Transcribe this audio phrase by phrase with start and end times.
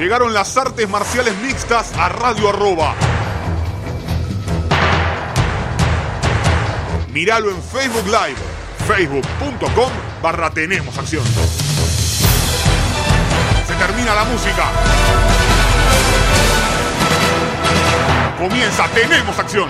[0.00, 2.94] Llegaron las artes marciales mixtas a Radio Arroba.
[7.12, 8.38] Míralo en Facebook Live,
[8.88, 11.22] facebook.com barra Tenemos Acción.
[13.66, 14.70] Se termina la música.
[18.38, 19.68] Comienza Tenemos Acción.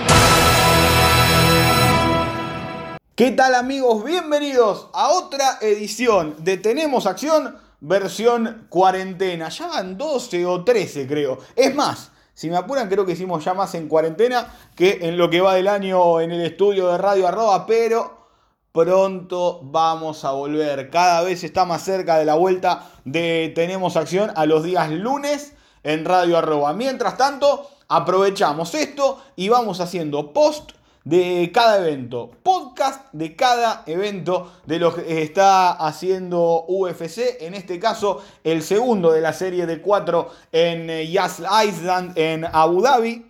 [3.16, 4.04] ¿Qué tal amigos?
[4.04, 9.48] Bienvenidos a otra edición de Tenemos Acción versión cuarentena.
[9.48, 11.38] Ya van 12 o 13 creo.
[11.56, 15.30] Es más, si me apuran creo que hicimos ya más en cuarentena que en lo
[15.30, 18.28] que va del año en el estudio de Radio Arroba, pero
[18.72, 20.90] pronto vamos a volver.
[20.90, 25.54] Cada vez está más cerca de la vuelta de Tenemos Acción a los días lunes
[25.82, 26.72] en Radio Arroba.
[26.72, 30.72] Mientras tanto, aprovechamos esto y vamos haciendo post
[31.04, 37.78] de cada evento, podcast de cada evento de lo que está haciendo UFC, en este
[37.78, 43.24] caso el segundo de la serie de cuatro en eh, Yas Island en Abu Dhabi,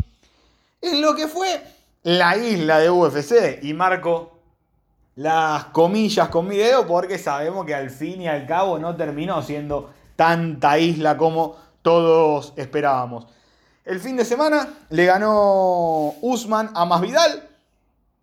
[0.82, 1.62] en lo que fue
[2.02, 4.32] la isla de UFC y marco
[5.14, 9.42] las comillas con mi dedo porque sabemos que al fin y al cabo no terminó
[9.42, 13.26] siendo tanta isla como todos esperábamos.
[13.84, 17.49] El fin de semana le ganó Usman a Masvidal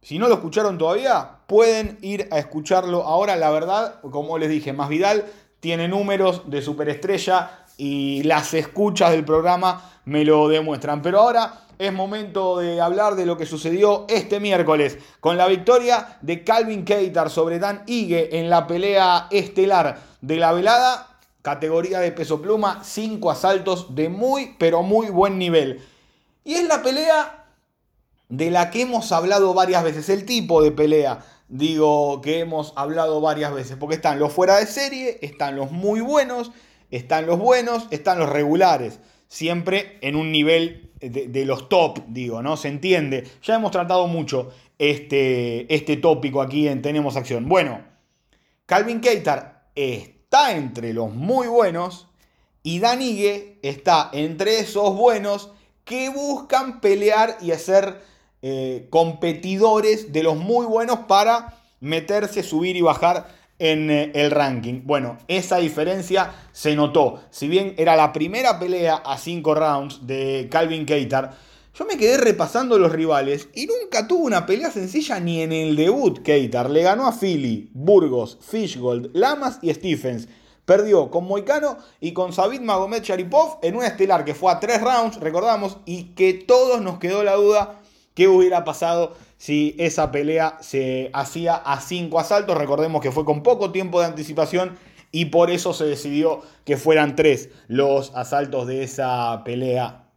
[0.01, 3.35] si no lo escucharon todavía, pueden ir a escucharlo ahora.
[3.35, 5.25] La verdad, como les dije, Más Vidal
[5.59, 11.01] tiene números de superestrella y las escuchas del programa me lo demuestran.
[11.01, 16.17] Pero ahora es momento de hablar de lo que sucedió este miércoles con la victoria
[16.21, 22.11] de Calvin Keitar sobre Dan Ige en la pelea estelar de la velada, categoría de
[22.11, 25.81] peso pluma, cinco asaltos de muy pero muy buen nivel.
[26.43, 27.46] Y es la pelea
[28.29, 33.21] de la que hemos hablado varias veces, el tipo de pelea, digo, que hemos hablado
[33.21, 36.51] varias veces, porque están los fuera de serie, están los muy buenos,
[36.91, 42.57] están los buenos, están los regulares, siempre en un nivel de, los top, digo, ¿no?
[42.57, 43.23] Se entiende.
[43.43, 44.49] Ya hemos tratado mucho
[44.79, 47.47] este, este tópico aquí en Tenemos Acción.
[47.47, 47.81] Bueno,
[48.65, 52.07] Calvin Keitar está entre los muy buenos
[52.63, 55.51] y Danigue está entre esos buenos
[55.85, 58.01] que buscan pelear y hacer
[58.41, 63.27] eh, competidores de los muy buenos para meterse, subir y bajar
[63.59, 64.81] en eh, el ranking.
[64.83, 67.21] Bueno, esa diferencia se notó.
[67.31, 71.35] Si bien era la primera pelea a 5 rounds de Calvin Keitar,
[71.77, 75.75] yo me quedé repasando los rivales y nunca tuvo una pelea sencilla ni en el
[75.75, 76.21] debut.
[76.23, 80.27] Keitar le ganó a Philly, Burgos, Fishgold, Lamas y Stephens.
[80.65, 84.81] Perdió con Moicano y con Sabit Magomed Sharipov en una estelar que fue a 3
[84.81, 87.79] rounds, recordamos, y que todos nos quedó la duda
[88.17, 92.57] ¿Qué hubiera pasado si esa pelea se hacía a cinco asaltos?
[92.57, 94.75] Recordemos que fue con poco tiempo de anticipación
[95.11, 100.07] y por eso se decidió que fueran tres los asaltos de esa pelea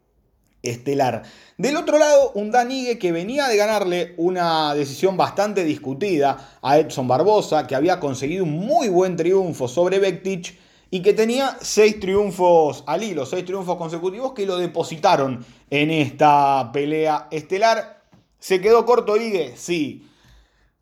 [0.63, 1.25] estelar.
[1.59, 7.07] Del otro lado, un Danigue que venía de ganarle una decisión bastante discutida a Edson
[7.07, 10.57] Barbosa, que había conseguido un muy buen triunfo sobre Bektic
[10.91, 16.71] y que tenía seis triunfos al hilo, seis triunfos consecutivos que lo depositaron en esta
[16.73, 18.03] pelea estelar.
[18.41, 19.55] ¿Se quedó corto Igue?
[19.57, 20.07] Sí.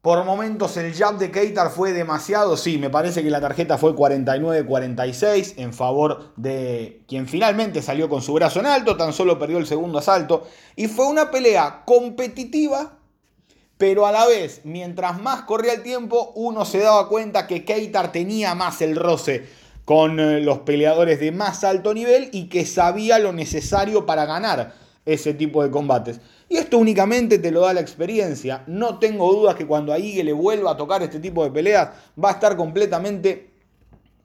[0.01, 3.95] Por momentos el jab de Keitar fue demasiado, sí, me parece que la tarjeta fue
[3.95, 9.59] 49-46 en favor de quien finalmente salió con su brazo en alto, tan solo perdió
[9.59, 12.99] el segundo asalto y fue una pelea competitiva,
[13.77, 18.13] pero a la vez, mientras más corría el tiempo, uno se daba cuenta que Keitar
[18.13, 19.58] tenía más el roce
[19.89, 24.75] con eh, los peleadores de más alto nivel y que sabía lo necesario para ganar
[25.07, 26.21] ese tipo de combates.
[26.51, 28.65] Y esto únicamente te lo da la experiencia.
[28.67, 31.89] No tengo dudas que cuando a Ige le vuelva a tocar este tipo de peleas
[32.23, 33.49] va a estar completamente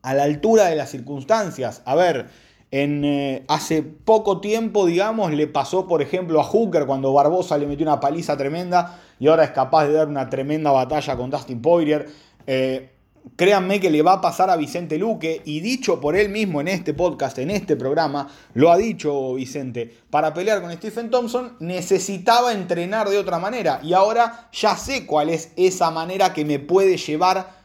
[0.01, 1.81] a la altura de las circunstancias.
[1.85, 2.25] A ver,
[2.72, 7.68] en, eh, hace poco tiempo, digamos, le pasó, por ejemplo, a Hooker cuando Barbosa le
[7.68, 11.62] metió una paliza tremenda y ahora es capaz de dar una tremenda batalla con Dustin
[11.62, 12.09] Poirier.
[12.48, 12.93] Eh,
[13.36, 16.68] créanme que le va a pasar a Vicente Luque y dicho por él mismo en
[16.68, 22.54] este podcast, en este programa, lo ha dicho Vicente, para pelear con Stephen Thompson necesitaba
[22.54, 26.98] entrenar de otra manera y ahora ya sé cuál es esa manera que me puede
[26.98, 27.64] llevar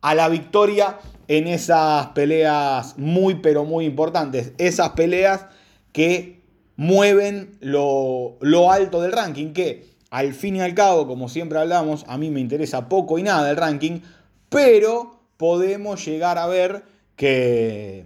[0.00, 5.46] a la victoria en esas peleas muy pero muy importantes, esas peleas
[5.92, 6.42] que
[6.76, 12.04] mueven lo, lo alto del ranking, que al fin y al cabo, como siempre hablamos,
[12.08, 14.00] a mí me interesa poco y nada el ranking,
[14.48, 16.84] pero podemos llegar a ver
[17.16, 18.04] que,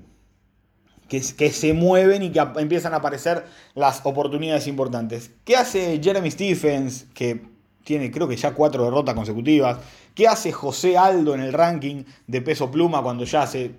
[1.08, 3.44] que, se mueven y que empiezan a aparecer
[3.74, 5.30] las oportunidades importantes.
[5.44, 7.42] ¿Qué hace Jeremy Stephens, que
[7.84, 9.78] tiene creo que ya cuatro derrotas consecutivas?
[10.14, 13.72] ¿Qué hace José Aldo en el ranking de peso pluma cuando ya hace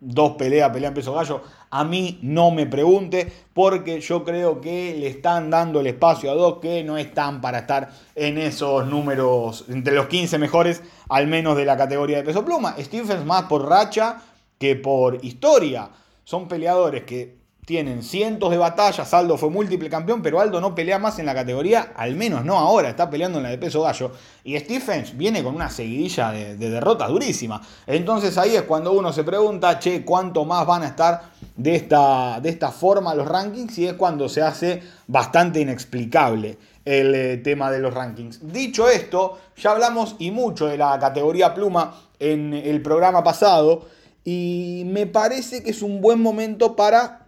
[0.00, 4.96] dos peleas, pelea en peso gallo, a mí no me pregunte, porque yo creo que
[4.98, 9.64] le están dando el espacio a dos que no están para estar en esos números,
[9.68, 12.76] entre los 15 mejores, al menos de la categoría de peso pluma.
[12.78, 14.22] Stephens más por racha
[14.58, 15.90] que por historia.
[16.24, 20.98] Son peleadores que tienen cientos de batallas, Aldo fue múltiple campeón, pero Aldo no pelea
[20.98, 24.12] más en la categoría, al menos no ahora, está peleando en la de peso gallo.
[24.42, 27.60] Y Stephens viene con una seguidilla de, derrotas durísima.
[27.86, 31.22] Entonces ahí es cuando uno se pregunta, che, ¿cuánto más van a estar
[31.56, 33.78] de esta, de esta forma los rankings?
[33.78, 38.52] Y es cuando se hace bastante inexplicable el eh, tema de los rankings.
[38.52, 43.86] Dicho esto, ya hablamos y mucho de la categoría pluma en el programa pasado.
[44.24, 47.19] Y me parece que es un buen momento para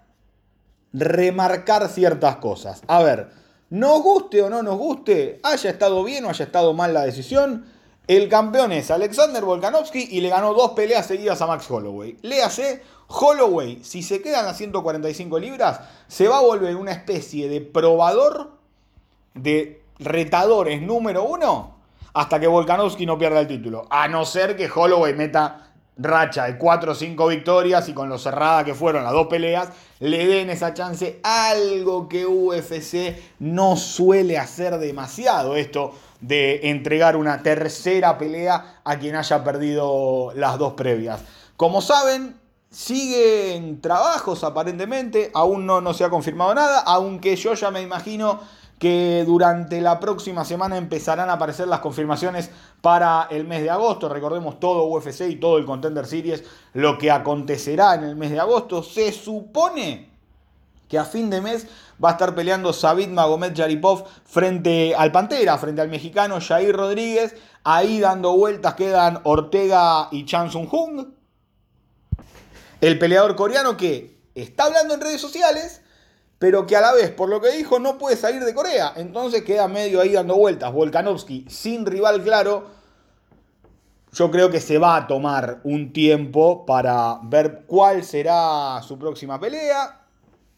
[0.93, 2.83] remarcar ciertas cosas.
[2.87, 3.31] A ver,
[3.71, 7.65] nos guste o no nos guste, haya estado bien o haya estado mal la decisión,
[8.09, 12.19] el campeón es Alexander Volkanovski y le ganó dos peleas seguidas a Max Holloway.
[12.23, 17.61] Léase, Holloway, si se quedan a 145 libras, se va a volver una especie de
[17.61, 18.59] probador
[19.35, 21.77] de retadores número uno
[22.13, 23.87] hasta que Volkanovski no pierda el título.
[23.89, 28.19] A no ser que Holloway meta racha de 4 o 5 victorias y con lo
[28.19, 29.69] cerrada que fueron las dos peleas,
[30.01, 37.43] le den esa chance, algo que UFC no suele hacer demasiado, esto de entregar una
[37.43, 41.21] tercera pelea a quien haya perdido las dos previas.
[41.57, 42.37] Como saben,
[42.71, 48.41] siguen trabajos aparentemente, aún no, no se ha confirmado nada, aunque yo ya me imagino
[48.79, 54.09] que durante la próxima semana empezarán a aparecer las confirmaciones para el mes de agosto.
[54.09, 58.41] Recordemos todo UFC y todo el Contender Series, lo que acontecerá en el mes de
[58.41, 58.83] agosto.
[58.83, 60.11] Se supone
[60.89, 61.67] que a fin de mes
[62.05, 67.35] va a estar peleando Sabit Magomed Yaripov frente al Pantera, frente al mexicano Jair Rodríguez.
[67.65, 71.07] Ahí dando vueltas quedan Ortega y Chan Sung Jung.
[72.81, 75.81] El peleador coreano que está hablando en redes sociales
[76.43, 78.95] pero que a la vez, por lo que dijo, no puede salir de Corea.
[78.97, 80.73] Entonces queda medio ahí dando vueltas.
[80.73, 82.67] Volkanovski sin rival claro.
[84.13, 89.39] Yo creo que se va a tomar un tiempo para ver cuál será su próxima
[89.39, 90.01] pelea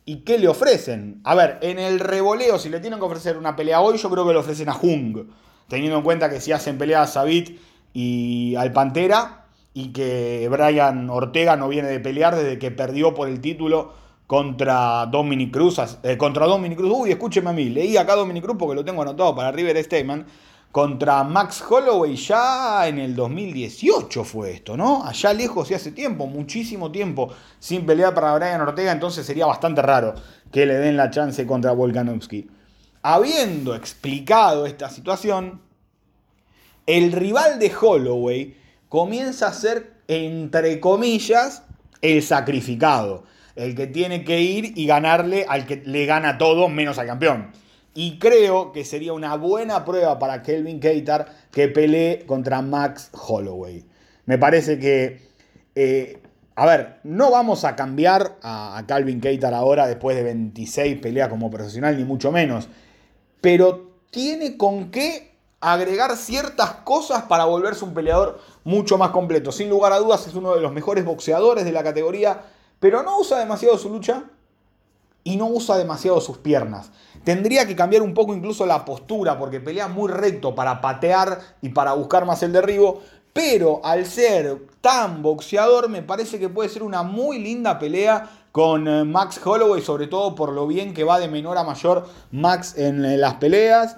[0.06, 1.20] y qué le ofrecen.
[1.22, 4.26] A ver, en el revoleo, si le tienen que ofrecer una pelea hoy, yo creo
[4.26, 5.26] que le ofrecen a Jung.
[5.68, 7.60] Teniendo en cuenta que si hacen pelea a Sabit
[7.92, 13.28] y al Pantera y que Brian Ortega no viene de pelear desde que perdió por
[13.28, 18.14] el título contra Dominic Cruz, eh, contra Dominic Cruz, uy, escúcheme a mí, leí acá
[18.14, 20.26] Dominic Cruz porque lo tengo anotado para River Statement,
[20.72, 25.04] contra Max Holloway ya en el 2018 fue esto, ¿no?
[25.04, 29.82] Allá lejos y hace tiempo, muchísimo tiempo, sin pelear para Brian Ortega, entonces sería bastante
[29.82, 30.14] raro
[30.50, 32.48] que le den la chance contra Volkanovski.
[33.02, 35.60] Habiendo explicado esta situación,
[36.86, 38.56] el rival de Holloway
[38.88, 41.62] comienza a ser, entre comillas,
[42.00, 43.24] el sacrificado
[43.56, 47.52] el que tiene que ir y ganarle al que le gana todo menos al campeón.
[47.94, 53.84] Y creo que sería una buena prueba para Kelvin Keitar que pelee contra Max Holloway.
[54.26, 55.28] Me parece que,
[55.76, 56.18] eh,
[56.56, 61.50] a ver, no vamos a cambiar a, Calvin Keitar ahora después de 26 peleas como
[61.50, 62.68] profesional, ni mucho menos.
[63.40, 69.52] Pero tiene con qué agregar ciertas cosas para volverse un peleador mucho más completo.
[69.52, 72.42] Sin lugar a dudas es uno de los mejores boxeadores de la categoría
[72.80, 74.24] pero no usa demasiado su lucha
[75.24, 76.90] y no usa demasiado sus piernas.
[77.24, 81.70] Tendría que cambiar un poco incluso la postura porque pelea muy recto para patear y
[81.70, 83.00] para buscar más el derribo.
[83.32, 88.86] Pero al ser tan boxeador me parece que puede ser una muy linda pelea con
[88.86, 92.78] eh, Max Holloway, sobre todo por lo bien que va de menor a mayor Max
[92.78, 93.96] en eh, las peleas.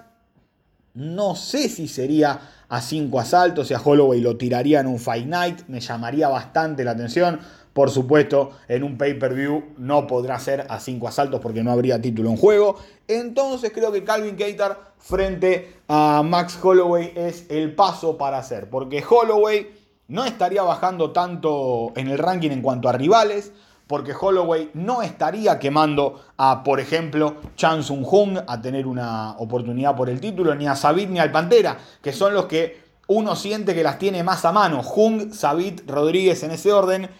[0.94, 5.26] No sé si sería a 5 asaltos, si a Holloway lo tiraría en un Fight
[5.26, 7.38] Night, me llamaría bastante la atención.
[7.76, 12.30] Por supuesto, en un pay-per-view no podrá ser a cinco asaltos porque no habría título
[12.30, 12.76] en juego.
[13.06, 18.70] Entonces creo que Calvin Keitar frente a Max Holloway es el paso para hacer.
[18.70, 19.78] Porque Holloway
[20.08, 23.52] no estaría bajando tanto en el ranking en cuanto a rivales.
[23.86, 29.94] Porque Holloway no estaría quemando a, por ejemplo, Chan Sung Jung a tener una oportunidad
[29.94, 33.74] por el título, ni a Sabit ni al Pantera, que son los que uno siente
[33.74, 34.82] que las tiene más a mano.
[34.82, 37.10] Jung, Sabit, Rodríguez en ese orden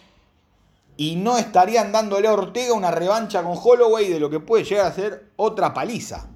[0.97, 4.87] y no estarían dándole a Ortega una revancha con Holloway de lo que puede llegar
[4.87, 6.29] a ser otra paliza.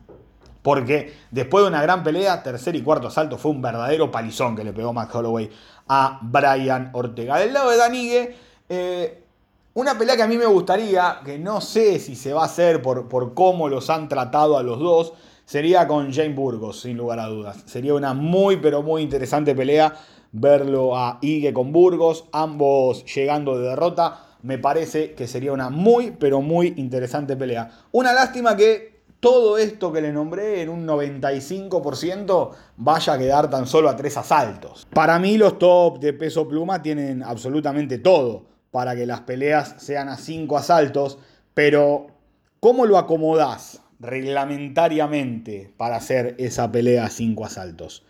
[0.63, 4.65] Porque después de una gran pelea, tercer y cuarto asalto, fue un verdadero palizón que
[4.65, 5.51] le pegó Max Holloway
[5.89, 7.39] a Brian Ortega.
[7.39, 8.37] Del lado de Danigue,
[8.69, 9.25] eh,
[9.73, 12.83] una pelea que a mí me gustaría, que no sé si se va a hacer
[12.83, 15.15] por, por cómo los han tratado a los dos,
[15.47, 17.63] sería con Jane Burgos, sin lugar a dudas.
[17.65, 19.95] Sería una muy, pero muy interesante pelea
[20.33, 26.13] verlo a Ige con Burgos, ambos llegando de derrota me parece que sería una muy,
[26.13, 27.71] pero muy interesante pelea.
[27.93, 33.67] Una lástima que todo esto que le nombré en un 95% vaya a quedar tan
[33.67, 34.87] solo a tres asaltos.
[34.93, 40.09] Para mí los top de peso pluma tienen absolutamente todo para que las peleas sean
[40.09, 41.19] a cinco asaltos,
[41.53, 42.07] pero
[42.61, 48.03] ¿cómo lo acomodás reglamentariamente para hacer esa pelea a cinco asaltos?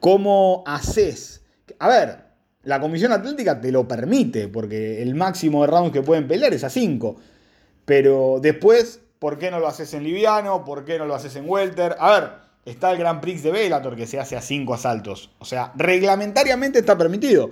[0.00, 1.42] ¿Cómo haces?
[1.78, 2.27] A ver,
[2.68, 6.64] la Comisión Atlética te lo permite, porque el máximo de rounds que pueden pelear es
[6.64, 7.16] a cinco,
[7.84, 10.64] pero después ¿Por qué no lo haces en liviano?
[10.64, 11.96] ¿Por qué no lo haces en welter?
[11.98, 12.30] A ver,
[12.64, 15.30] está el Grand Prix de Bellator que se hace a cinco asaltos.
[15.40, 17.50] O sea, reglamentariamente está permitido.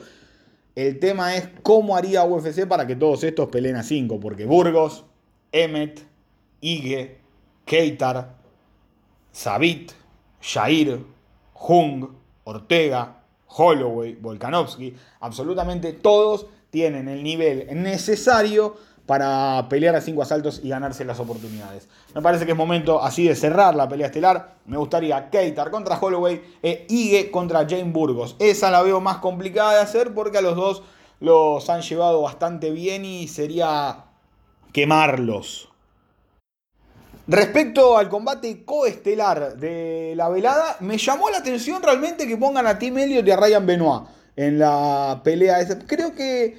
[0.77, 4.21] El tema es cómo haría UFC para que todos estos peleen a cinco.
[4.21, 5.05] Porque Burgos,
[5.51, 6.07] Emmet,
[6.61, 7.19] Ige,
[7.65, 8.37] Keitar,
[9.33, 9.91] Sabit,
[10.41, 11.01] Jair,
[11.55, 12.11] Hung,
[12.45, 18.77] Ortega, Holloway, Volkanovski, absolutamente todos tienen el nivel necesario
[19.07, 21.89] para pelear a cinco asaltos y ganarse las oportunidades.
[22.15, 24.57] Me parece que es momento así de cerrar la pelea estelar.
[24.67, 28.35] Me gustaría Keitar contra Holloway e Ige contra Jane Burgos.
[28.41, 30.83] Esa la veo más complicada de hacer porque a los dos
[31.21, 34.07] los han llevado bastante bien y sería
[34.73, 35.69] quemarlos.
[37.29, 42.79] Respecto al combate coestelar de la velada, me llamó la atención realmente que pongan a
[42.79, 44.03] Tim Elliott y a Ryan Benoit
[44.37, 45.59] en la pelea.
[45.89, 46.57] Creo que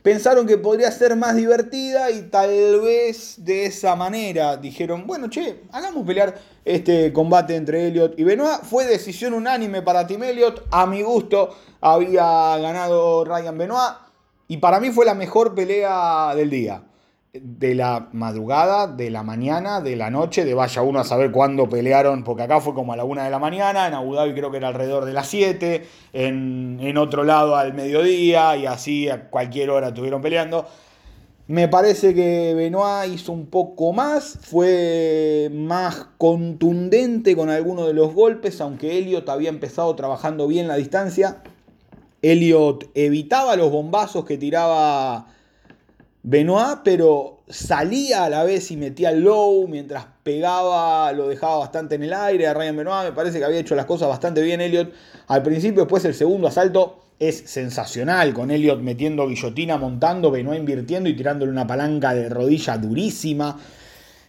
[0.00, 5.62] pensaron que podría ser más divertida y tal vez de esa manera dijeron, bueno, che,
[5.72, 8.62] hagamos pelear este combate entre Elliot y Benoit.
[8.62, 13.94] Fue decisión unánime para Tim Elliot, a mi gusto había ganado Ryan Benoit
[14.46, 16.82] y para mí fue la mejor pelea del día
[17.32, 21.68] de la madrugada, de la mañana, de la noche, de vaya uno a saber cuándo
[21.68, 24.50] pelearon, porque acá fue como a la una de la mañana, en Abu Dhabi creo
[24.50, 29.28] que era alrededor de las 7, en, en otro lado al mediodía y así a
[29.28, 30.66] cualquier hora estuvieron peleando.
[31.48, 38.12] Me parece que Benoit hizo un poco más, fue más contundente con algunos de los
[38.12, 41.42] golpes, aunque Elliot había empezado trabajando bien la distancia.
[42.20, 45.26] Elliot evitaba los bombazos que tiraba
[46.22, 52.02] Benoit, pero salía a la vez y metía low, mientras pegaba, lo dejaba bastante en
[52.02, 53.04] el aire a Ryan Benoit.
[53.04, 54.92] Me parece que había hecho las cosas bastante bien Elliot.
[55.28, 61.08] Al principio, después el segundo asalto es sensacional, con Elliot metiendo guillotina, montando, Benoit invirtiendo
[61.08, 63.58] y tirándole una palanca de rodilla durísima.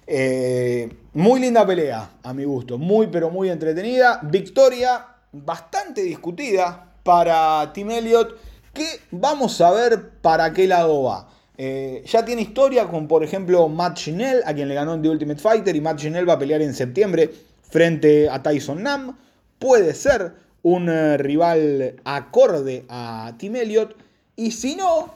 [0.07, 2.77] Eh, muy linda pelea, a mi gusto.
[2.77, 4.19] Muy, pero muy entretenida.
[4.23, 8.35] Victoria bastante discutida para Tim Elliot,
[8.73, 11.29] que vamos a ver para qué lado va.
[11.61, 15.09] Eh, ya tiene historia con, por ejemplo, Matt Chinell, a quien le ganó en The
[15.09, 17.29] Ultimate Fighter, y Matt Chinell va a pelear en septiembre
[17.63, 19.17] frente a Tyson Nam.
[19.59, 23.93] Puede ser un eh, rival acorde a Tim Elliott,
[24.37, 25.13] y si no,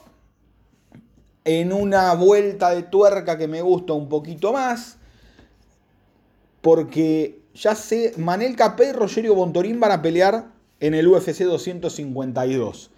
[1.46, 4.98] en una vuelta de tuerca que me gusta un poquito más,
[6.60, 10.48] porque ya sé, Manel Capé y Rogerio Bontorín van a pelear
[10.80, 12.90] en el UFC 252.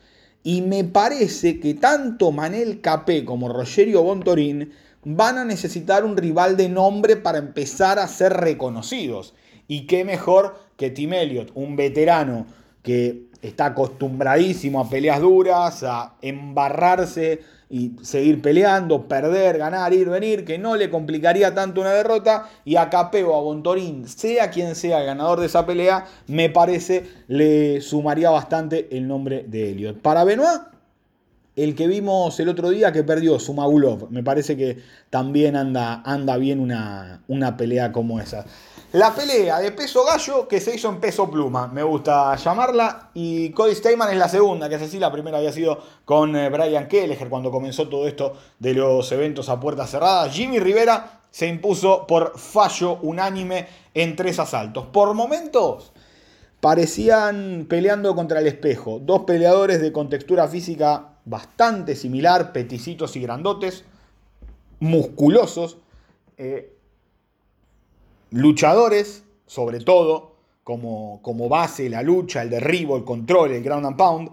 [0.43, 4.73] Y me parece que tanto Manel Capé como Rogerio Bontorín
[5.05, 9.35] van a necesitar un rival de nombre para empezar a ser reconocidos.
[9.69, 12.47] Y qué mejor que Tim Elliott, un veterano
[12.83, 20.45] que está acostumbradísimo a peleas duras, a embarrarse y seguir peleando, perder, ganar, ir, venir,
[20.45, 22.49] que no le complicaría tanto una derrota.
[22.65, 27.05] Y a Capeo, a Bontorín, sea quien sea el ganador de esa pelea, me parece
[27.29, 30.01] le sumaría bastante el nombre de Elliot.
[30.01, 30.76] Para Benoit,
[31.57, 36.37] el que vimos el otro día que perdió, Sumagulov, me parece que también anda, anda
[36.37, 38.45] bien una, una pelea como esa.
[38.93, 43.11] La pelea de peso gallo que se hizo en peso pluma, me gusta llamarla.
[43.15, 46.49] Y Cody Steyman es la segunda, que es así, la primera había sido con eh,
[46.51, 50.33] Brian Kelleher cuando comenzó todo esto de los eventos a puertas cerradas.
[50.33, 54.87] Jimmy Rivera se impuso por fallo unánime en tres asaltos.
[54.87, 55.93] Por momentos
[56.61, 59.01] parecían peleando contra el espejo.
[59.03, 63.85] Dos peleadores de contextura física bastante similar, peticitos y grandotes,
[64.81, 65.77] musculosos.
[66.39, 66.73] Eh,
[68.31, 73.97] luchadores, sobre todo, como, como base la lucha, el derribo, el control, el ground and
[73.97, 74.31] pound.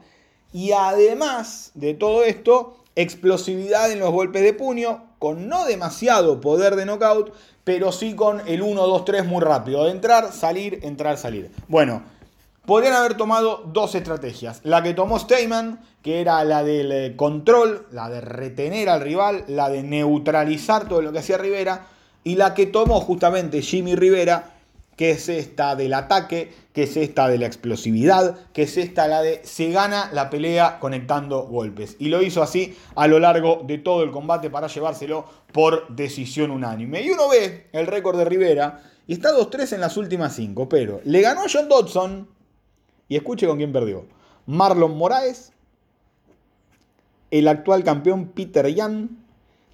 [0.54, 6.76] Y además de todo esto, explosividad en los golpes de puño, con no demasiado poder
[6.76, 7.34] de knockout,
[7.64, 9.88] pero sí con el 1, 2, 3 muy rápido.
[9.88, 11.50] Entrar, salir, entrar, salir.
[11.68, 12.04] Bueno,
[12.66, 14.62] podrían haber tomado dos estrategias.
[14.64, 19.46] La que tomó Steyman, que era la del eh, control, la de retener al rival,
[19.48, 21.88] la de neutralizar todo lo que hacía Rivera
[22.24, 24.52] y la que tomó justamente Jimmy Rivera,
[24.96, 29.22] que es esta del ataque, que es esta de la explosividad, que es esta la
[29.22, 31.96] de se gana la pelea conectando golpes.
[32.00, 36.52] Y lo hizo así a lo largo de todo el combate para llevárselo por decisión
[36.52, 37.02] unánime.
[37.02, 41.02] Y uno ve el récord de Rivera y está 2-3 en las últimas 5, pero
[41.04, 42.28] le ganó a John Dodson
[43.08, 44.06] y escuche con quién perdió.
[44.46, 45.52] Marlon Moraes,
[47.32, 49.24] el actual campeón Peter Yan,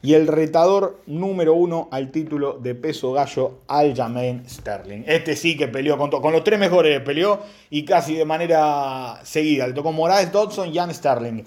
[0.01, 5.03] y el retador número uno al título de peso gallo, Aljamain Sterling.
[5.05, 9.67] Este sí que peleó con, los tres mejores, peleó y casi de manera seguida.
[9.67, 11.43] Le tocó Morales, Dodson, Jan Sterling.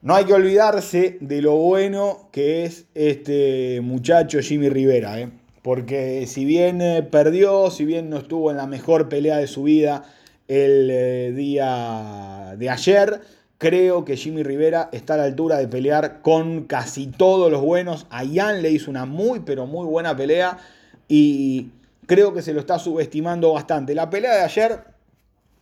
[0.00, 5.30] No hay que olvidarse de lo bueno que es este muchacho Jimmy Rivera, ¿eh?
[5.60, 9.62] porque si bien eh, perdió, si bien no estuvo en la mejor pelea de su
[9.62, 10.04] vida
[10.48, 13.20] el eh, día de ayer,
[13.62, 18.08] Creo que Jimmy Rivera está a la altura de pelear con casi todos los buenos.
[18.10, 20.58] A Ian le hizo una muy, pero muy buena pelea.
[21.06, 21.68] Y
[22.06, 23.94] creo que se lo está subestimando bastante.
[23.94, 24.80] La pelea de ayer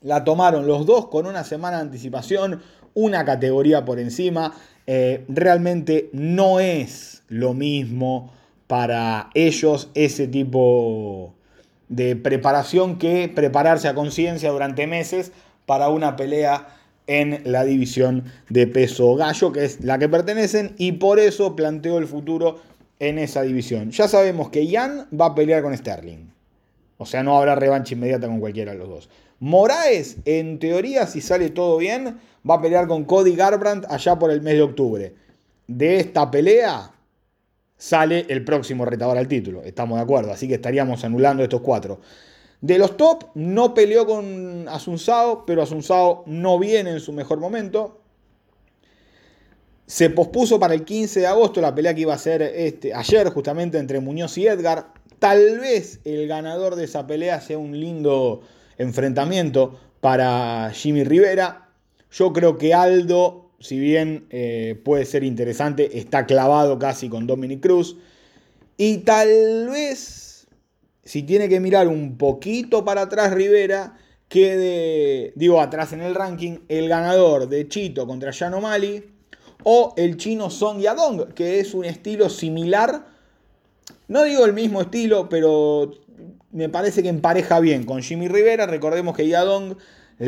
[0.00, 2.62] la tomaron los dos con una semana de anticipación,
[2.94, 4.54] una categoría por encima.
[4.86, 8.32] Eh, realmente no es lo mismo
[8.66, 11.34] para ellos ese tipo
[11.90, 15.32] de preparación que prepararse a conciencia durante meses
[15.66, 16.68] para una pelea
[17.06, 21.98] en la división de peso gallo, que es la que pertenecen, y por eso planteo
[21.98, 22.60] el futuro
[23.00, 23.90] en esa división.
[23.90, 26.30] Ya sabemos que Jan va a pelear con Sterling.
[26.96, 29.10] O sea, no habrá revancha inmediata con cualquiera de los dos.
[29.40, 32.18] Moraes, en teoría, si sale todo bien,
[32.48, 35.14] va a pelear con Cody Garbrandt allá por el mes de octubre.
[35.66, 36.92] De esta pelea
[37.80, 39.62] sale el próximo retador al título.
[39.64, 41.98] Estamos de acuerdo, así que estaríamos anulando estos cuatro.
[42.60, 48.02] De los top, no peleó con Asunsao, pero Asunsao no viene en su mejor momento.
[49.86, 53.30] Se pospuso para el 15 de agosto la pelea que iba a ser este, ayer,
[53.30, 54.92] justamente entre Muñoz y Edgar.
[55.18, 58.42] Tal vez el ganador de esa pelea sea un lindo
[58.76, 61.70] enfrentamiento para Jimmy Rivera.
[62.10, 67.60] Yo creo que Aldo, si bien eh, puede ser interesante, está clavado casi con Dominic
[67.60, 67.96] Cruz.
[68.76, 70.30] Y tal vez
[71.04, 76.58] si tiene que mirar un poquito para atrás Rivera, quede, digo, atrás en el ranking,
[76.68, 79.04] el ganador de Chito contra Jan Mali
[79.64, 83.06] o el chino Song Yadong, que es un estilo similar,
[84.08, 85.92] no digo el mismo estilo, pero
[86.52, 88.66] me parece que empareja bien con Jimmy Rivera.
[88.66, 89.76] Recordemos que Yadong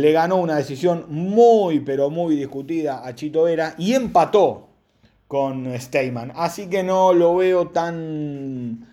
[0.01, 4.69] le ganó una decisión muy, pero muy discutida a Chito Vera y empató
[5.29, 6.33] con Steyman.
[6.35, 8.89] Así que no lo veo tan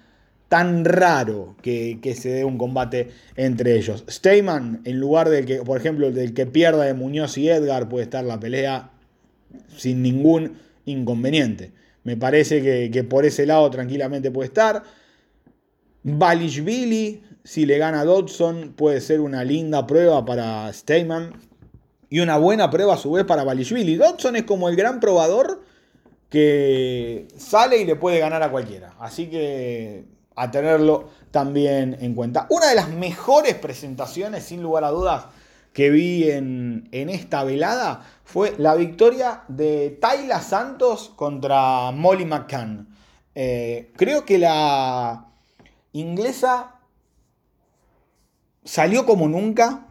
[0.49, 4.03] tan raro que, se dé un combate entre ellos.
[4.09, 8.03] Steyman, en lugar del que, por ejemplo, del que pierda de Muñoz y Edgar, puede
[8.03, 8.89] estar la pelea
[9.77, 11.71] sin ningún inconveniente.
[12.03, 14.83] Me parece que, por ese lado tranquilamente puede estar.
[16.01, 21.34] Balishvili, si le gana Dodson, puede ser una linda prueba para Steyman.
[22.12, 23.95] Y una buena prueba a su vez para Balishvili.
[23.95, 25.62] Dodson es como el gran probador
[26.30, 28.95] que sale y le puede ganar a cualquiera.
[28.99, 32.47] Así que a tenerlo también en cuenta.
[32.49, 35.25] Una de las mejores presentaciones, sin lugar a dudas,
[35.73, 42.88] que vi en, esta velada fue la victoria de Tayla Santos contra Molly McCann.
[43.36, 45.28] Eh, creo que la
[45.93, 46.79] inglesa
[48.63, 49.86] salió como nunca.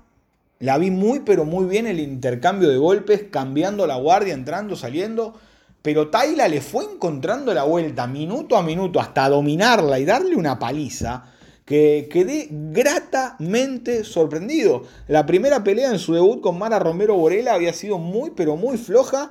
[0.60, 5.34] La vi muy, pero muy bien el intercambio de golpes, cambiando la guardia, entrando, saliendo
[5.82, 10.58] pero Tayla le fue encontrando la vuelta minuto a minuto hasta dominarla y darle una
[10.58, 11.32] paliza
[11.64, 14.84] que quedé gratamente sorprendido.
[15.06, 18.76] La primera pelea en su debut con Mara Romero Borela había sido muy pero muy
[18.76, 19.30] floja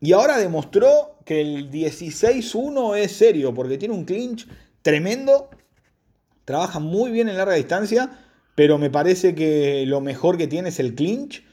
[0.00, 4.46] y ahora demostró que el 16-1 es serio porque tiene un clinch
[4.82, 5.50] tremendo,
[6.44, 8.10] trabaja muy bien en larga distancia,
[8.58, 11.44] pero me parece que lo mejor que tiene es el clinch,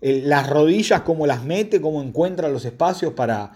[0.00, 3.52] las rodillas, cómo las mete, cómo encuentra los espacios para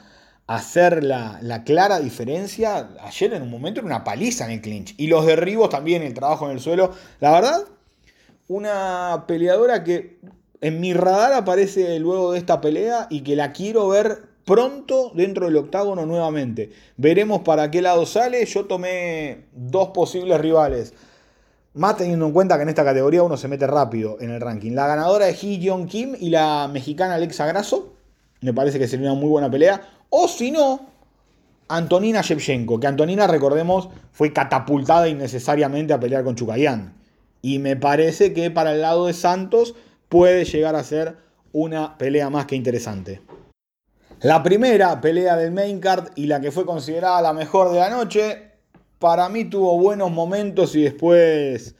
[0.46, 2.90] hacer la, clara diferencia.
[3.00, 4.94] Ayer en un momento era una paliza en el clinch.
[4.98, 6.92] Y los derribos también, el trabajo en el suelo.
[7.18, 7.64] La verdad,
[8.48, 10.18] una peleadora que
[10.60, 15.46] en mi radar aparece luego de esta pelea y que la quiero ver pronto dentro
[15.46, 16.72] del octágono nuevamente.
[16.98, 18.44] Veremos para qué lado sale.
[18.44, 20.92] Yo tomé dos posibles rivales.
[21.74, 24.72] Más teniendo en cuenta que en esta categoría uno se mete rápido en el ranking.
[24.72, 27.94] La ganadora es Hee Jong Kim y la mexicana Alexa Grasso.
[28.42, 29.80] Me parece que sería una muy buena pelea.
[30.10, 30.80] O si no,
[31.68, 36.92] Antonina Shevchenko, que Antonina, recordemos, fue catapultada innecesariamente a pelear con Chukayán.
[37.40, 39.74] Y me parece que para el lado de Santos
[40.10, 41.16] puede llegar a ser
[41.52, 43.22] una pelea más que interesante.
[44.20, 47.88] La primera pelea del main card y la que fue considerada la mejor de la
[47.88, 48.51] noche,
[49.02, 51.74] para mí tuvo buenos momentos y después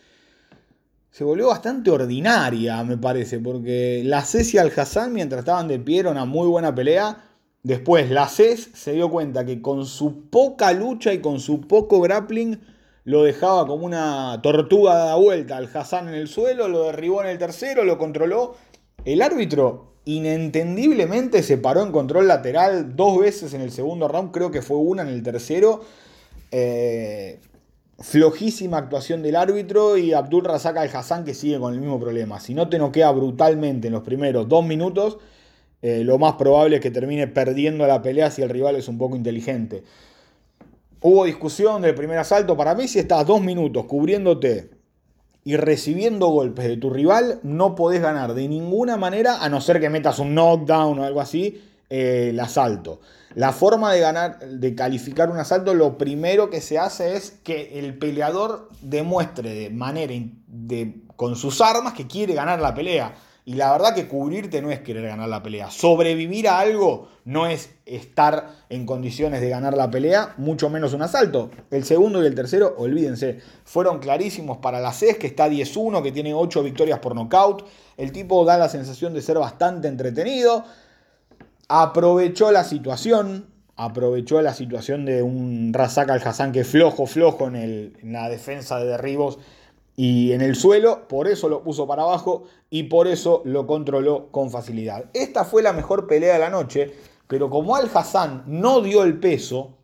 [1.12, 5.78] se volvió bastante ordinaria, me parece, porque la CES y Al Hassan, mientras estaban de
[5.78, 7.24] pie, era una muy buena pelea.
[7.62, 12.00] Después, la CES se dio cuenta que con su poca lucha y con su poco
[12.00, 12.58] grappling,
[13.04, 17.28] lo dejaba como una tortuga dada vuelta al Hassan en el suelo, lo derribó en
[17.28, 18.56] el tercero, lo controló.
[19.04, 24.50] El árbitro inentendiblemente se paró en control lateral dos veces en el segundo round, creo
[24.50, 25.82] que fue una en el tercero.
[26.53, 27.41] Eh,
[27.99, 32.41] flojísima actuación del árbitro y Abdul Razak al Hassan que sigue con el mismo problema.
[32.41, 35.19] Si no te noquea brutalmente en los primeros dos minutos,
[35.81, 38.99] eh, lo más probable es que termine perdiendo la pelea si el rival es un
[38.99, 39.83] poco inteligente.
[41.01, 42.57] Hubo discusión del primer asalto.
[42.57, 44.71] Para mí, si estás dos minutos cubriéndote
[45.45, 49.81] y recibiendo golpes de tu rival, no podés ganar de ninguna manera, a no ser
[49.81, 51.61] que metas un knockdown o algo así,
[51.94, 53.00] eh, el asalto.
[53.35, 57.78] La forma de ganar, de calificar un asalto, lo primero que se hace es que
[57.78, 60.14] el peleador demuestre de manera
[60.46, 63.14] de, con sus armas que quiere ganar la pelea.
[63.44, 65.70] Y la verdad que cubrirte no es querer ganar la pelea.
[65.70, 71.02] Sobrevivir a algo no es estar en condiciones de ganar la pelea, mucho menos un
[71.02, 71.50] asalto.
[71.70, 76.12] El segundo y el tercero, olvídense, fueron clarísimos para la CES, que está 10-1, que
[76.12, 77.66] tiene 8 victorias por nocaut.
[77.98, 80.64] El tipo da la sensación de ser bastante entretenido
[81.80, 88.28] aprovechó la situación, aprovechó la situación de un Razak al-Hassan que flojo, flojo en, la
[88.28, 89.38] defensa de derribos
[89.96, 94.30] y en el suelo, por eso lo puso para abajo y por eso lo controló
[94.30, 95.06] con facilidad.
[95.14, 96.92] Esta fue la mejor pelea de la noche,
[97.26, 99.78] pero como Al-Hassan no dio el peso,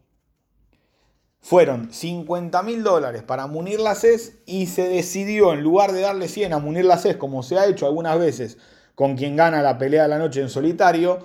[1.41, 6.29] fueron 50 mil dólares para munir la CES y se decidió, en lugar de darle
[6.29, 8.59] 100 a munir la CES, como se ha hecho algunas veces
[8.95, 11.21] con quien gana la pelea de la noche en solitario,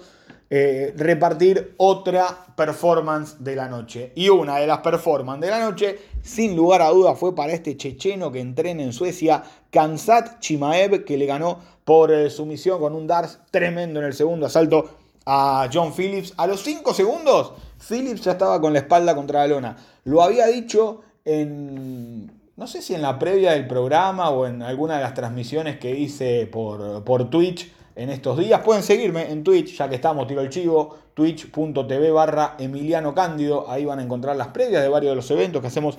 [0.49, 4.11] eh, repartir otra performance de la noche.
[4.15, 7.75] Y una de las performances de la noche, sin lugar a dudas, fue para este
[7.77, 13.07] checheno que entrena en Suecia, Kansat Chimaev, que le ganó por eh, sumisión con un
[13.07, 14.89] Dars tremendo en el segundo asalto
[15.25, 16.33] a John Phillips.
[16.37, 17.53] A los 5 segundos,
[17.89, 19.77] Phillips ya estaba con la espalda contra la lona.
[20.03, 24.97] Lo había dicho en no sé si en la previa del programa o en alguna
[24.97, 28.61] de las transmisiones que hice por, por Twitch en estos días.
[28.61, 33.69] Pueden seguirme en Twitch, ya que estamos, tiro el chivo, twitch.tv barra Emiliano Cándido.
[33.69, 35.97] Ahí van a encontrar las previas de varios de los eventos que hacemos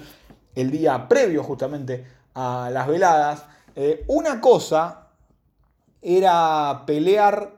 [0.55, 2.05] el día previo justamente
[2.35, 3.47] a las veladas.
[3.77, 5.09] Eh, una cosa
[6.01, 7.55] era pelear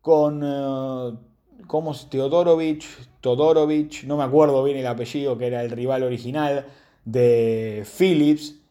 [0.00, 1.18] con, eh,
[1.66, 2.08] ¿cómo es?
[2.10, 2.86] Teodorovich,
[3.20, 6.66] Todorovich, no me acuerdo bien el apellido, que era el rival original
[7.04, 8.63] de Phillips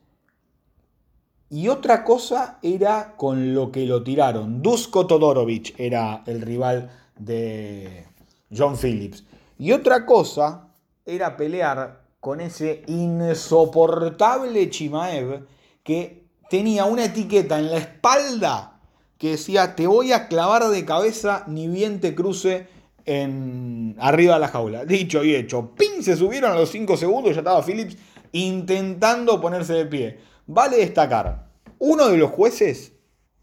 [1.53, 4.63] y otra cosa era con lo que lo tiraron.
[4.63, 8.07] Dusko Todorovic era el rival de
[8.51, 9.23] John Phillips.
[9.59, 10.69] Y otra cosa
[11.05, 15.45] era pelear con ese insoportable Chimaev
[15.83, 18.79] que tenía una etiqueta en la espalda
[19.19, 22.65] que decía te voy a clavar de cabeza ni bien te cruce
[23.05, 24.85] en arriba de la jaula.
[24.85, 26.01] Dicho y hecho, ¡pin!
[26.01, 27.95] Se subieron a los 5 segundos, ya estaba Phillips
[28.31, 30.33] intentando ponerse de pie.
[30.45, 31.42] Vale destacar,
[31.85, 32.93] uno de los jueces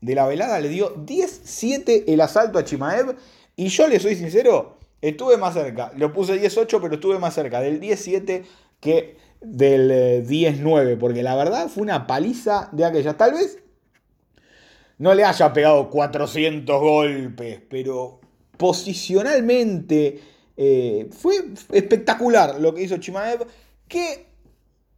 [0.01, 3.15] de la velada le dio 10-7 el asalto a Chimaev
[3.55, 5.93] y yo le soy sincero, estuve más cerca.
[5.95, 8.45] Lo puse 10-8, pero estuve más cerca del 10-7
[8.81, 13.19] que del 10-9, porque la verdad fue una paliza de aquellas.
[13.19, 13.59] Tal vez
[14.97, 18.21] no le haya pegado 400 golpes, pero
[18.57, 20.19] posicionalmente
[20.57, 21.35] eh, fue
[21.73, 23.47] espectacular lo que hizo Chimaev,
[23.87, 24.30] que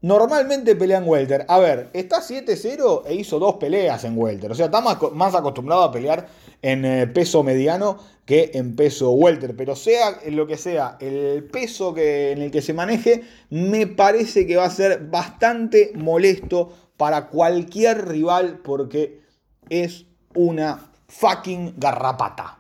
[0.03, 1.45] Normalmente pelea en welter.
[1.49, 4.51] A ver, está 7-0 e hizo dos peleas en welter.
[4.51, 6.27] O sea, está más, acostumbrado a pelear
[6.61, 9.55] en eh, peso mediano que en peso welter.
[9.55, 14.45] Pero sea lo que sea, el peso que, en el que se maneje, me parece
[14.45, 19.21] que va a ser bastante molesto para cualquier rival porque
[19.69, 22.59] es una fucking garrapata.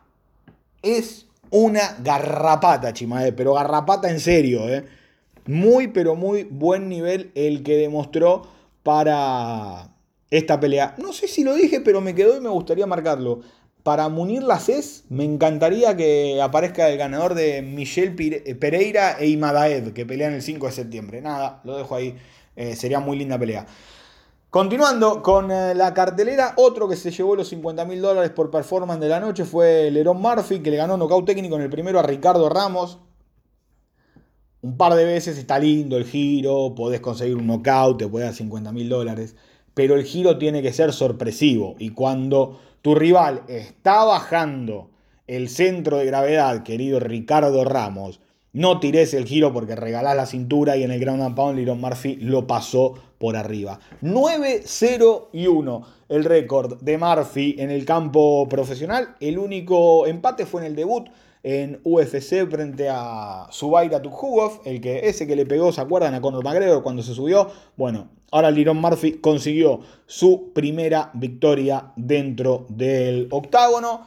[0.80, 5.01] Es una garrapata, Chimae, pero garrapata en serio, ¿eh?
[5.46, 8.42] Muy, pero muy buen nivel el que demostró
[8.82, 9.88] para
[10.30, 10.94] esta pelea.
[10.98, 13.40] No sé si lo dije, pero me quedó y me gustaría marcarlo.
[13.82, 19.92] Para munir las CES, me encantaría que aparezca el ganador de Michelle Pereira e Imadaev,
[19.92, 21.20] que pelean el 5 de septiembre.
[21.20, 22.16] Nada, lo dejo ahí.
[22.54, 23.66] Eh, sería muy linda pelea.
[24.50, 29.00] Continuando con eh, la cartelera, otro que se llevó los 50 mil dólares por performance
[29.00, 32.02] de la noche fue Lerón Murphy, que le ganó nocaut técnico en el primero a
[32.02, 32.98] Ricardo Ramos
[34.62, 38.34] un par de veces está lindo el giro, podés conseguir un knockout, te puede dar
[38.34, 39.34] 50 mil dólares,
[39.74, 44.90] pero el giro tiene que ser sorpresivo y cuando tu rival está bajando
[45.26, 48.20] el centro de gravedad, querido Ricardo Ramos,
[48.54, 51.80] No tires el giro porque regalás la cintura y en el ground and pound Liron
[51.80, 53.80] Murphy lo pasó por arriba.
[54.02, 59.16] 9-0 y 1 el récord de Murphy en el campo profesional.
[59.20, 61.08] El único empate fue en el debut
[61.42, 66.14] en UFC frente a Zubaira Tukhugov, el que ese que le pegó, ¿se acuerdan?
[66.14, 67.50] A Conor McGregor cuando se subió.
[67.76, 74.06] Bueno, ahora Liron Murphy consiguió su primera victoria dentro del octágono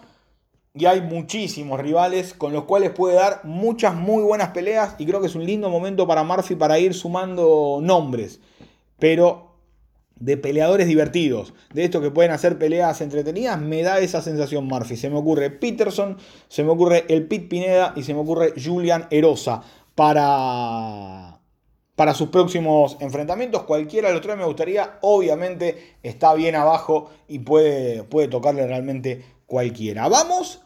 [0.73, 5.21] y hay muchísimos rivales con los cuales puede dar muchas muy buenas peleas y creo
[5.21, 8.39] que es un lindo momento para Murphy para ir sumando nombres,
[8.99, 9.54] pero
[10.17, 14.95] de peleadores divertidos, de estos que pueden hacer peleas entretenidas, me da esa sensación Murphy.
[14.95, 19.07] Se me ocurre Peterson, se me ocurre el Pit Pineda y se me ocurre Julian
[19.09, 19.61] Erosa
[19.93, 21.39] para,
[21.95, 23.63] para sus próximos enfrentamientos.
[23.63, 29.25] Cualquiera de los tres me gustaría, obviamente está bien abajo y puede, puede tocarle realmente
[29.45, 30.07] cualquiera.
[30.07, 30.61] Vamos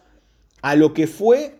[0.62, 1.55] a lo que fue,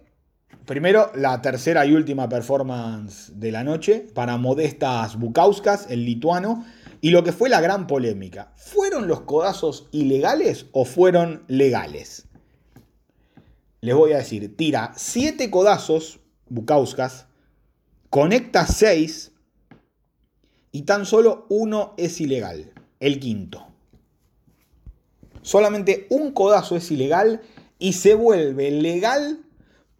[0.66, 6.66] primero, la tercera y última performance de la noche para Modestas Bukauskas, el lituano,
[7.02, 8.54] y lo que fue la gran polémica.
[8.58, 12.28] ¿Fueron los codazos ilegales o fueron legales?
[13.82, 17.28] Les voy a decir, tira 7 codazos, Bukauskas,
[18.10, 19.32] conecta 6
[20.72, 23.68] y tan solo uno es ilegal, el quinto.
[25.42, 27.42] Solamente un codazo es ilegal
[27.80, 29.40] y se vuelve legal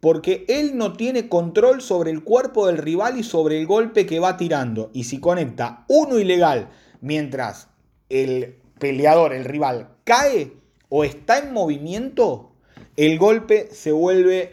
[0.00, 4.20] porque él no tiene control sobre el cuerpo del rival y sobre el golpe que
[4.20, 4.90] va tirando.
[4.92, 7.68] Y si conecta uno ilegal mientras
[8.08, 10.52] el peleador, el rival, cae
[10.88, 12.52] o está en movimiento,
[12.96, 14.50] el golpe se vuelve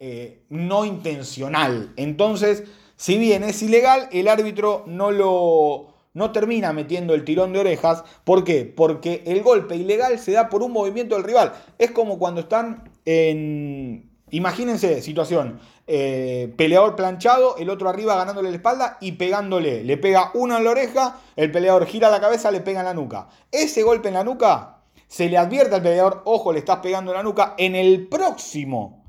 [0.00, 1.92] eh, no intencional.
[1.96, 2.64] Entonces,
[2.96, 8.04] si bien es ilegal, el árbitro no lo, no termina metiendo el tirón de orejas.
[8.24, 8.64] ¿Por qué?
[8.64, 11.52] Porque el golpe ilegal se da por un movimiento del rival.
[11.78, 14.10] Es como cuando están en...
[14.30, 15.58] Imagínense, situación,
[15.88, 19.82] eh, peleador planchado, el otro arriba ganándole la espalda y pegándole.
[19.82, 22.94] Le pega uno en la oreja, el peleador gira la cabeza, le pega en la
[22.94, 23.28] nuca.
[23.50, 27.16] Ese golpe en la nuca se le advierte al peleador, ojo, le estás pegando en
[27.16, 29.02] la nuca, en el próximo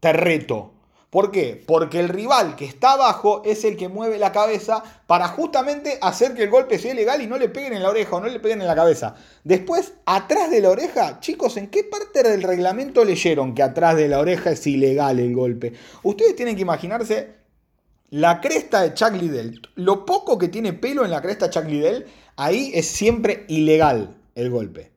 [0.00, 0.72] te reto.
[1.16, 1.64] ¿Por qué?
[1.66, 6.34] Porque el rival que está abajo es el que mueve la cabeza para justamente hacer
[6.34, 8.38] que el golpe sea legal y no le peguen en la oreja o no le
[8.38, 9.14] peguen en la cabeza.
[9.42, 14.08] Después, atrás de la oreja, chicos, ¿en qué parte del reglamento leyeron que atrás de
[14.08, 15.72] la oreja es ilegal el golpe?
[16.02, 17.30] Ustedes tienen que imaginarse
[18.10, 19.62] la cresta de Chuck Liddell.
[19.76, 22.04] Lo poco que tiene pelo en la cresta de Chuck Liddell,
[22.36, 24.92] ahí es siempre ilegal el golpe.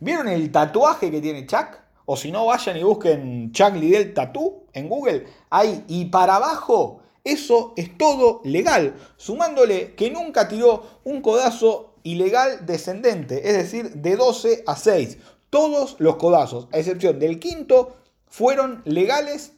[0.00, 1.83] ¿Vieron el tatuaje que tiene Chuck?
[2.06, 5.26] O si no, vayan y busquen Chuck Liddell Tattoo en Google.
[5.50, 8.94] Ahí y para abajo, eso es todo legal.
[9.16, 15.18] Sumándole que nunca tiró un codazo ilegal descendente, es decir, de 12 a 6.
[15.48, 19.52] Todos los codazos, a excepción del quinto, fueron legales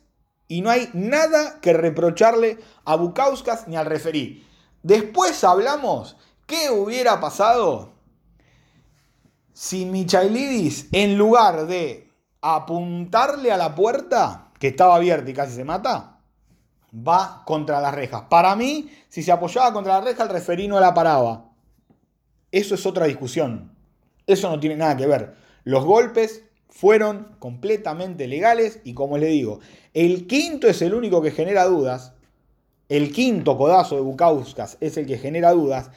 [0.46, 4.46] y no hay nada que reprocharle a Bukauskas ni al referí.
[4.82, 7.96] Después hablamos qué hubiera pasado
[9.52, 12.05] si Michailidis, en lugar de
[12.40, 16.20] apuntarle a la puerta, que estaba abierta y casi se mata,
[16.96, 18.22] va contra las rejas.
[18.28, 21.50] Para mí, si se apoyaba contra la reja, el referí no la paraba.
[22.52, 23.76] Eso es otra discusión.
[24.26, 25.34] Eso no tiene nada que ver.
[25.64, 29.60] Los golpes fueron completamente legales y como le digo,
[29.94, 32.12] el quinto es el único que genera dudas.
[32.88, 35.90] El quinto codazo de Bukauskas es el que genera dudas,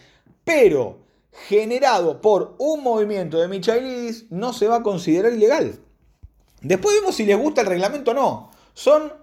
[0.43, 0.99] pero
[1.47, 5.79] generado por un movimiento de Michailidis no se va a considerar ilegal.
[6.61, 8.51] Después vemos si les gusta el reglamento o no.
[8.73, 9.13] Son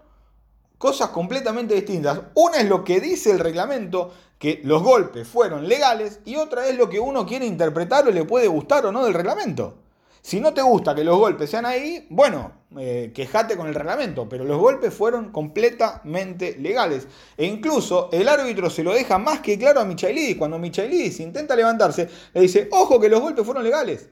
[0.78, 2.20] cosas completamente distintas.
[2.34, 6.76] Una es lo que dice el reglamento, que los golpes fueron legales, y otra es
[6.76, 9.78] lo que uno quiere interpretar o le puede gustar o no del reglamento.
[10.20, 14.28] Si no te gusta que los golpes sean ahí, bueno, eh, quejate con el reglamento,
[14.28, 17.06] pero los golpes fueron completamente legales.
[17.36, 20.36] E incluso el árbitro se lo deja más que claro a Michailidis.
[20.36, 24.08] Cuando Michailidis intenta levantarse, le dice, ojo que los golpes fueron legales.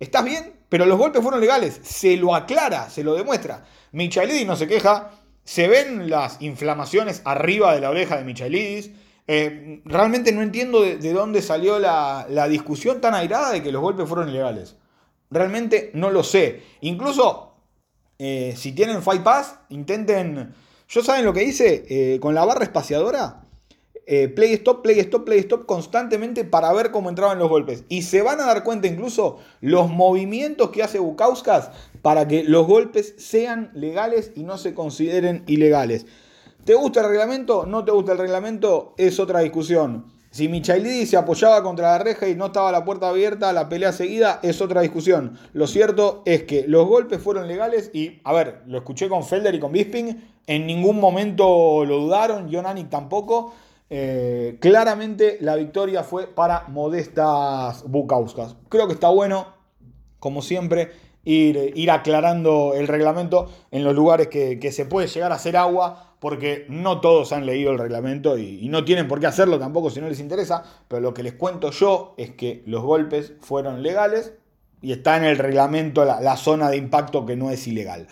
[0.00, 0.54] ¿Estás bien?
[0.70, 1.78] Pero los golpes fueron legales.
[1.82, 3.64] Se lo aclara, se lo demuestra.
[3.92, 5.10] Michailidis no se queja.
[5.44, 8.90] Se ven las inflamaciones arriba de la oreja de Michailidis.
[9.26, 14.08] Eh, realmente no entiendo de, dónde salió la, discusión tan airada de que los golpes
[14.08, 14.76] fueron ilegales.
[15.30, 16.62] Realmente no lo sé.
[16.80, 17.56] Incluso,
[18.18, 20.54] eh, si tienen Fight Pass, intenten...
[20.88, 21.84] ¿Yo saben lo que hice?
[21.88, 23.42] Eh, con la barra espaciadora
[24.06, 27.84] eh, play stop, play stop, play stop constantemente para ver cómo entraban los golpes.
[27.88, 31.70] Y se van a dar cuenta incluso los movimientos que hace Bukauskas
[32.02, 36.06] para que los golpes sean legales y no se consideren ilegales.
[36.64, 37.66] ¿Te gusta el reglamento?
[37.66, 38.94] ¿No te gusta el reglamento?
[38.98, 40.04] Es otra discusión.
[40.30, 43.92] Si Michailidi se apoyaba contra la reja y no estaba la puerta abierta, la pelea
[43.92, 45.36] seguida es otra discusión.
[45.54, 49.56] Lo cierto es que los golpes fueron legales y, a ver, lo escuché con Felder
[49.56, 53.52] y con Bisping, en ningún momento lo dudaron, Jonanik tampoco.
[53.92, 58.56] Eh, claramente la victoria fue para modestas Bukauskas.
[58.68, 59.48] Creo que está bueno,
[60.20, 60.92] como siempre,
[61.24, 66.14] ir, aclarando el reglamento en los lugares que, que se puede llegar a hacer agua
[66.20, 70.00] porque no todos han leído el reglamento y, no tienen por qué hacerlo tampoco si
[70.00, 74.34] no les interesa, pero lo que les cuento yo es que los golpes fueron legales
[74.82, 78.06] y está en el reglamento la, la zona de impacto que no es ilegal.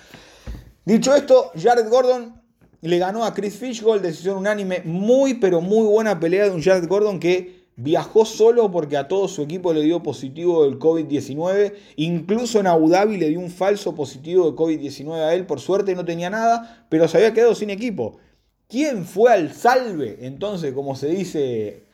[0.84, 2.37] Dicho esto, Jared Gordon
[2.80, 6.88] le ganó a Chris Fishgold, decisión unánime, muy pero muy buena pelea de un Jared
[6.88, 11.74] Gordon que Viajó solo porque a todo su equipo le dio positivo del COVID-19.
[11.94, 15.46] Incluso en Abu Dhabi le dio un falso positivo de COVID-19 a él.
[15.46, 18.18] Por suerte no tenía nada, pero se había quedado sin equipo.
[18.66, 20.18] ¿Quién fue al salve?
[20.22, 21.84] Entonces, como se dice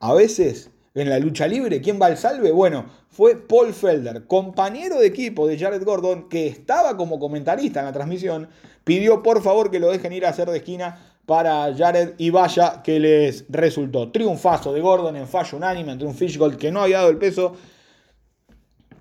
[0.00, 2.50] a veces en la lucha libre, ¿quién va al salve?
[2.50, 7.86] Bueno, fue Paul Felder, compañero de equipo de Jared Gordon, que estaba como comentarista en
[7.86, 8.48] la transmisión.
[8.84, 12.82] Pidió por favor que lo dejen ir a hacer de esquina para Jared y vaya
[12.82, 14.10] que les resultó.
[14.10, 17.54] Triunfazo de Gordon en fallo unánime entre un Fishgold que no había dado el peso.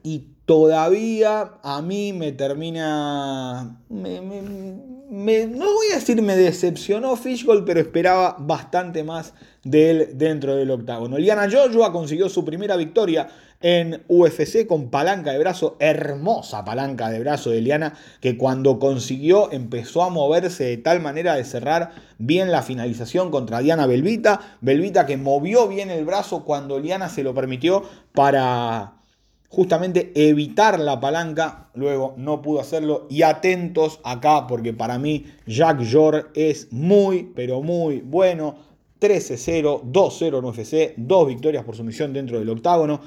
[0.09, 3.77] Y todavía a mí me termina...
[3.89, 4.05] no
[5.09, 9.33] voy a decir me decepcionó Fishgold, pero esperaba bastante más
[9.65, 11.17] de él dentro del octágono.
[11.17, 13.27] Liana Joshua consiguió su primera victoria
[13.59, 19.51] en UFC con palanca de brazo, hermosa palanca de brazo de Liana, que cuando consiguió
[19.51, 24.57] empezó a moverse de tal manera de cerrar bien la finalización contra Diana Belvita.
[24.61, 28.96] Belvita que movió bien el brazo cuando Liana se lo permitió para
[29.49, 35.83] justamente evitar la palanca, luego no pudo hacerlo y atentos acá porque para mí Jack
[35.89, 38.55] Jor es muy pero muy bueno,
[38.99, 42.99] 13-0, 2-0 en UFC, dos victorias por sumisión dentro del octágono.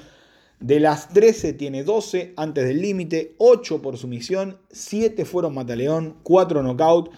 [0.60, 6.62] De las 13 tiene 12 antes del límite, 8 por sumisión, 7 fueron mataleón, 4
[6.62, 7.10] knockout.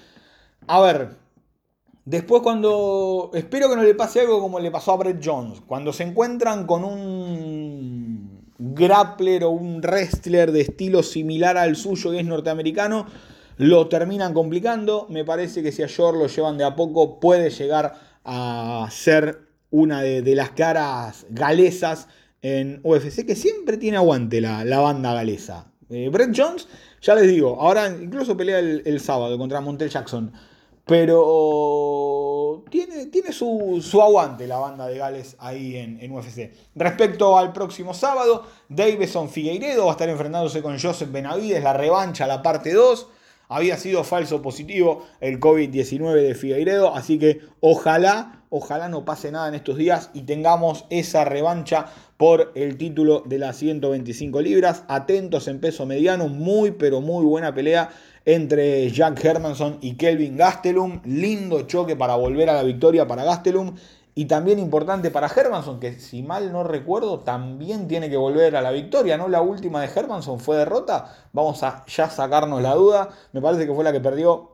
[0.69, 1.17] A ver,
[2.05, 3.33] después cuando...
[3.35, 5.61] Espero que no le pase algo como le pasó a Brett Jones.
[5.67, 8.02] Cuando se encuentran con un
[8.63, 13.07] grappler o un wrestler de estilo similar al suyo que es norteamericano,
[13.57, 15.07] lo terminan complicando.
[15.11, 17.95] Me parece que si a Shore lo llevan de a poco puede llegar
[18.25, 22.07] a ser una de, las caras galesas
[22.43, 25.73] en UFC, que siempre tiene aguante la, banda galesa.
[25.91, 26.69] Eh, Brett Jones,
[27.01, 30.33] ya les digo, ahora incluso pelea el, sábado contra Montel Jackson.
[30.85, 31.25] Pero
[32.61, 36.53] tiene, tiene su, aguante la banda de Gales ahí en, en, UFC.
[36.75, 42.27] Respecto al próximo sábado, Davison Figueiredo va a estar enfrentándose con Joseph Benavides, la revancha,
[42.27, 43.09] la parte 2.
[43.49, 49.49] Había sido falso positivo el COVID-19 de Figueiredo, así que ojalá, ojalá no pase nada
[49.49, 51.87] en estos días y tengamos esa revancha
[52.23, 54.85] por el título de las 125 libras.
[54.87, 57.91] Atentos en peso mediano, muy pero muy buena pelea
[58.25, 61.01] entre Jack Hermanson y Kelvin Gastelum.
[61.05, 63.75] Lindo choque para volver a la victoria para Gastelum.
[64.15, 68.63] Y también importante para Hermanson, que si mal no recuerdo, también tiene que volver a
[68.63, 69.27] la victoria, ¿no?
[69.27, 71.13] La última de Hermanson fue derrota.
[71.33, 73.09] Vamos a ya sacarnos la duda.
[73.33, 74.52] Me parece que fue la que perdió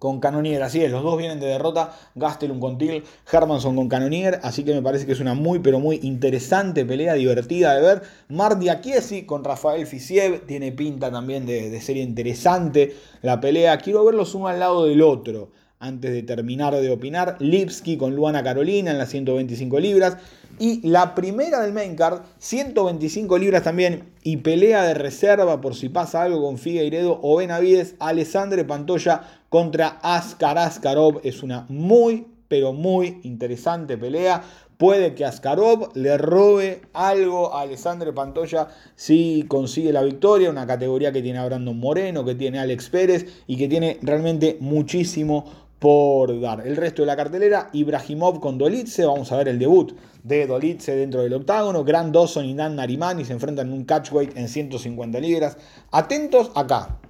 [0.00, 0.62] con Canonier.
[0.62, 1.94] Así es, los dos vienen de derrota.
[2.16, 4.40] Gastelum con Till, Hermanson con Canonier.
[4.42, 8.02] Así que me parece que es una muy, pero muy interesante pelea, divertida de ver.
[8.28, 10.46] Mardi Chiesi con Rafael Fisiev.
[10.46, 13.76] Tiene pinta también de, de ser interesante la pelea.
[13.76, 17.36] Quiero verlos uno al lado del otro antes de terminar de opinar.
[17.40, 20.18] Lipski con Luana Carolina en las 125 libras.
[20.58, 24.12] Y la primera del main card, 125 libras también.
[24.22, 27.94] Y pelea de reserva por si pasa algo con Figueiredo o Benavides.
[27.98, 31.20] Alessandre Pantoya contra Askar Askarov.
[31.22, 34.42] Es una muy, pero muy interesante pelea.
[34.78, 40.48] Puede que Askarov le robe algo a Alessandre Pantoya si consigue la victoria.
[40.48, 44.56] Una categoría que tiene a Brandon Moreno, que tiene Alex Pérez y que tiene realmente
[44.60, 45.44] muchísimo
[45.78, 46.66] por dar.
[46.66, 50.94] El resto de la cartelera, Ibrahimov con Dolitze, vamos a ver el debut de Dolitze
[50.94, 55.18] dentro del octágono, Grant Dawson y Dan Narimani se enfrentan en un catchweight en 150
[55.20, 55.56] libras.
[55.90, 57.00] Atentos acá.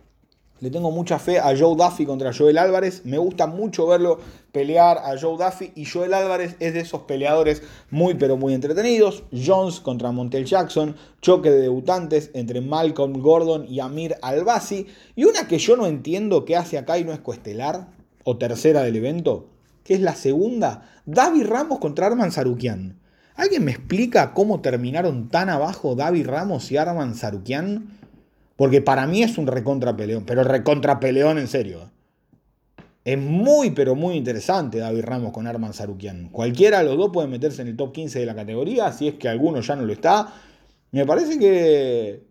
[0.60, 3.02] Le tengo mucha fe a Joe Duffy contra Joel Álvarez.
[3.04, 4.18] Me gusta mucho verlo
[4.52, 5.72] pelear a Joe Duffy.
[5.74, 9.22] Y Joel Álvarez es de esos peleadores muy pero muy entretenidos.
[9.32, 10.96] Jones contra Montel Jackson.
[11.22, 14.86] Choque de debutantes entre Malcolm Gordon y Amir Albasi.
[15.16, 17.88] Y una que yo no entiendo qué hace acá y no es coestelar
[18.24, 19.48] o tercera del evento,
[19.82, 23.00] que es la segunda, David Ramos contra Arman Sarukian.
[23.34, 27.99] ¿Alguien me explica cómo terminaron tan abajo David Ramos y Arman Sarukian?
[28.60, 31.90] Porque para mí es un recontra peleón, pero recontra peleón en serio.
[33.06, 36.28] Es muy, pero muy interesante David Ramos con Arman Sarukian.
[36.28, 39.14] Cualquiera de los dos puede meterse en el top 15 de la categoría, si es
[39.14, 40.34] que alguno ya no lo está.
[40.90, 42.22] Me parece que,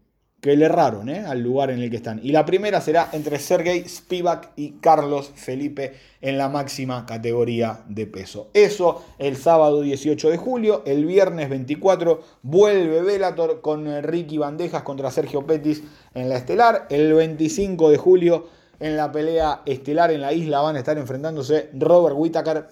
[0.42, 1.20] que le erraron ¿eh?
[1.26, 2.20] al lugar en el que están.
[2.24, 8.06] Y la primera será entre Sergei Spivak y Carlos Felipe en la máxima categoría de
[8.06, 8.50] peso.
[8.54, 10.84] Eso el sábado 18 de julio.
[10.86, 15.84] El viernes 24 vuelve Velator con Ricky Bandejas contra Sergio Petis
[16.14, 16.88] en la estelar.
[16.90, 18.48] El 25 de julio
[18.80, 22.68] en la pelea estelar en la isla van a estar enfrentándose Robert Whittaker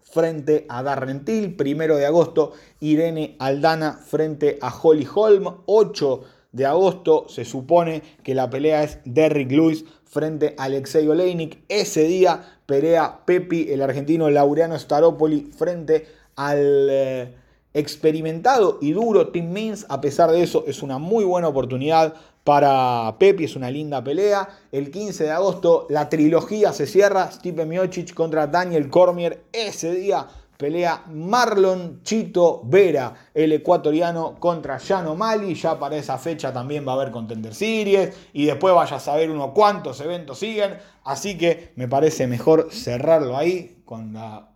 [0.00, 1.54] frente a Darren Till.
[1.54, 5.54] Primero de agosto, Irene Aldana frente a Holly Holm.
[5.66, 6.24] 8
[6.54, 11.58] de agosto se supone que la pelea es Derrick Lewis frente a Alexei Oleinik.
[11.68, 17.34] Ese día pelea Pepi, el argentino Laureano Staropoli, frente al eh,
[17.74, 19.84] experimentado y duro Tim Means.
[19.88, 24.48] A pesar de eso, es una muy buena oportunidad para Pepi, es una linda pelea.
[24.70, 29.42] El 15 de agosto la trilogía se cierra, Stipe Miocic contra Daniel Cormier.
[29.52, 35.54] Ese día pelea Marlon Chito Vera, el ecuatoriano contra Jan Mali.
[35.54, 39.30] Ya para esa fecha también va a haber Contender Series y después vaya a saber
[39.30, 40.76] uno cuántos eventos siguen.
[41.04, 44.48] Así que me parece mejor cerrarlo ahí con la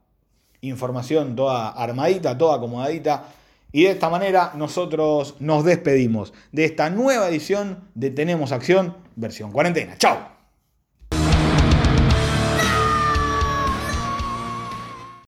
[0.61, 3.25] información toda armadita, toda acomodadita
[3.71, 9.53] y de esta manera nosotros nos despedimos de esta nueva edición de Tenemos Acción, versión
[9.53, 9.97] cuarentena.
[9.99, 10.38] ¡Chao!